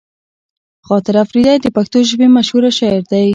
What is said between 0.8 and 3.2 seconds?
خاطر اپريدی د پښتو ژبې مشهوره شاعر